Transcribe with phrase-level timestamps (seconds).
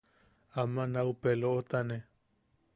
[0.61, 1.97] Ama nau peloʼotaane.